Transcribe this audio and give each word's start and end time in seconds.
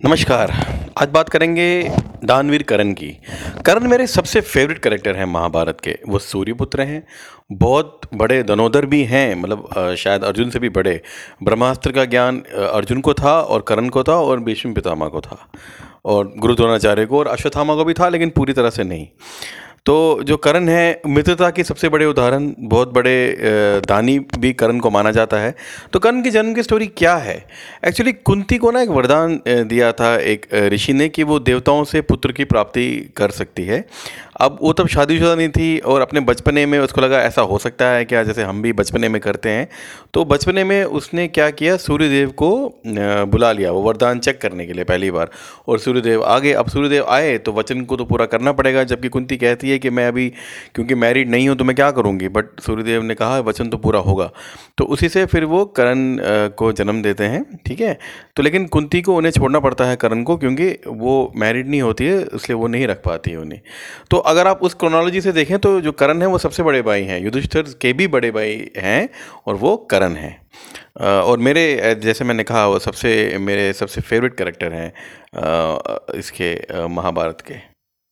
नमस्कार। 0.00 0.50
आज 0.98 1.08
बात 1.08 1.28
करेंगे 1.28 1.92
दानवीर 2.24 2.62
करण 2.62 2.92
की। 2.92 3.08
करण 3.66 3.86
मेरे 3.88 4.06
सबसे 4.06 4.40
फेवरेट 4.40 4.78
करेक्टर 4.78 5.16
हैं 5.16 5.24
महाभारत 5.24 5.80
के। 5.80 5.96
वो 6.08 6.18
सूर्यपुत्र 6.18 6.80
हैं, 6.80 7.02
बहुत 7.52 8.00
बड़े 8.14 8.42
दनोदर 8.42 8.86
भी 8.86 9.02
हैं 9.04 9.34
मतलब 9.34 9.94
शायद 9.98 10.24
अर्जुन 10.24 10.50
से 10.50 10.58
भी 10.58 10.68
बड़े। 10.68 11.00
ब्रह्मास्त्र 11.42 11.92
का 11.92 12.04
ज्ञान 12.04 12.40
अर्जुन 12.72 13.00
को 13.00 13.14
था 13.14 13.40
और 13.40 13.62
करण 13.62 13.88
को 13.88 14.02
था 14.02 14.16
और 14.16 14.40
भीष्म 14.40 14.72
पितामह 14.74 15.08
को 15.08 15.20
था। 15.20 15.38
और 16.04 16.32
गुरु 16.38 16.54
द्रोणाचार्य 16.54 17.06
को 17.06 17.18
और 17.18 17.26
अश्वत्थामा 17.26 17.74
को 17.74 17.84
भी 17.84 17.94
था, 17.94 18.08
लेकिन 18.08 18.30
पूरी 18.30 18.52
तरह 18.52 18.70
से 18.70 18.84
नहीं। 18.84 19.08
तो 19.86 20.22
जो 20.22 20.36
करण 20.36 20.68
है, 20.68 21.00
मित्रता 21.06 21.50
के 21.50 21.64
सबसे 21.64 21.88
बड़े 21.88 22.06
उदाहरण, 22.06 22.50
बहुत 22.60 22.92
बड़े 22.92 23.36
दानी 23.80 24.18
भी 24.18 24.52
करण 24.52 24.78
को 24.78 24.90
माना 24.90 25.10
जाता 25.10 25.36
है। 25.36 25.54
तो 25.92 25.98
कर्ण 25.98 26.22
की 26.22 26.30
जन्म 26.30 26.54
की 26.54 26.62
स्टोरी 26.62 26.86
क्या 26.96 27.14
है? 27.16 27.36
एक्चुअली 27.86 28.12
कुंती 28.12 28.58
को 28.58 28.70
ना 28.70 28.80
एक 28.82 28.88
वरदान 28.88 29.40
दिया 29.46 29.92
था 29.92 30.14
एक 30.20 30.46
ऋषि 30.72 30.92
ने 30.92 31.08
कि 31.08 31.22
वो 31.22 31.38
देवताओं 31.40 31.84
से 31.84 32.00
पुत्र 32.02 32.32
की 32.32 32.44
प्राप्ति 32.44 32.88
कर 33.16 33.30
सकती 33.30 33.64
है। 33.64 33.84
अब 34.40 34.58
वो 34.62 34.72
तब 34.72 34.88
शादीशुदा 34.88 35.34
नहीं 35.34 35.48
थी 35.48 35.78
और 35.80 36.00
अपने 36.00 36.20
बचपने 36.22 36.64
में 36.66 36.78
उसको 36.78 37.00
लगा 37.00 37.20
ऐसा 37.20 37.42
हो 37.42 37.58
सकता 37.58 37.88
है 37.88 38.04
क्या, 38.04 38.22
जैसे 38.22 38.42
हम 38.42 38.62
भी 38.62 38.72
बचपने 38.72 39.08
में 39.08 39.20
करते 39.20 39.48
हैं। 39.48 39.68
तो 40.14 40.24
बचपने 40.24 40.64
में 40.64 40.82
उसने 40.84 41.26
क्या 41.28 41.48
किया, 41.52 41.76
सूर्यदेव 41.76 42.30
को 42.32 42.50
बुला 42.86 43.52
लिया, 43.52 43.70
वो 43.72 43.82
वरदान 43.82 44.18
चेक 44.18 44.40
करने 44.40 44.66
के 44.66 44.72
लिए 44.72 44.84
पहली 44.84 45.10
बार। 45.10 45.30
और 45.68 45.78
सूर्यदेव 45.78 46.24
आगे, 46.24 46.52
अब 46.54 46.68
सूर्यदेव 46.68 47.06
आए 47.06 47.36
तो 47.38 47.52
वचन 47.52 47.80
को 47.82 47.96
तो 47.96 48.04
पूरा 48.04 48.26
करना 48.26 48.52
पड़ेगा, 48.52 48.84
जबकि 48.84 49.08
कुंती 49.08 49.36
कहती 49.36 49.70
है 49.70 49.75
कि 49.78 49.90
मैं 49.90 50.06
अभी, 50.08 50.28
क्योंकि 50.74 50.94
मैरिड 50.96 51.30
नहीं 51.30 51.48
हूँ 51.48 51.56
तो 51.56 51.64
मैं 51.64 51.76
क्या 51.76 51.90
करूँगी? 51.90 52.28
बट 52.28 52.60
सूर्यदेव 52.60 53.02
ने 53.02 53.14
कहा, 53.14 53.38
वचन 53.40 53.68
तो 53.68 53.76
पूरा 53.78 54.00
होगा। 54.00 54.30
तो 54.78 54.84
उसी 54.86 55.08
से 55.08 55.24
फिर 55.26 55.44
वो 55.44 55.64
करण 55.76 56.16
को 56.58 56.72
जन्म 56.72 57.02
देते 57.02 57.24
हैं, 57.24 57.44
ठीक 57.66 57.80
है? 57.80 57.98
तो 58.36 58.42
लेकिन 58.42 58.66
कुंती 58.68 59.02
को 59.02 59.16
उन्हें 59.16 59.32
छोड़ना 59.32 59.60
पड़ता 59.60 59.84
है 59.84 59.96
करण 59.96 60.22
को, 60.22 60.36
क्योंकि 60.36 60.68
वो 60.88 61.32
मैरिड 61.36 61.68
नहीं 61.68 61.82
होती 61.82 62.06
है, 62.06 62.20
इसलिए 62.34 62.56
वो 62.56 62.66
नहीं 62.66 62.86
रख 62.86 63.02
पाती 63.04 63.30
है 63.30 63.36
उन्हें। 63.36 63.60
तो 64.10 64.16
अगर 64.26 64.46
आप 64.46 64.62
उस 64.62 64.74
क्रोनोलॉजी 64.74 65.20
से 65.20 65.32
देखें 65.32 65.58
तो 65.58 65.80
जो 65.80 65.92
करण 65.94 66.22
है, 66.22 66.26
वो 66.26 66.38
सबसे 66.38 66.62
बड़े 66.62 66.82
भाई 66.82 67.02
हैं। 67.02 67.20
युधिष्ठिर 67.20 67.74
के 67.80 67.92
भी 67.92 68.06
बड़े 68.08 68.30
भाई 68.30 68.70
हैं 68.76 69.08
और 69.46 69.54
वो 69.56 69.76
करण 69.90 70.14
हैं। 70.14 70.36
और 71.02 71.38
मेरे 71.38 71.94
जैसे 72.02 72.24
मैंने 72.24 72.42
कहा, 72.44 72.66
वो 72.66 72.78
सबसे, 72.78 73.38
मेरे 73.40 73.72
सबसे 73.72 74.00
फेवरेट 74.00 74.34
कैरेक्टर 74.34 74.72
हैं 74.72 74.92
इसके 76.18 76.54
महाभारत 76.88 77.40
के। 77.40 77.54